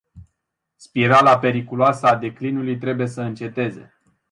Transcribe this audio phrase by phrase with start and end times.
[0.75, 3.97] Spirala periculoasă a declinului trebuie să înceteze.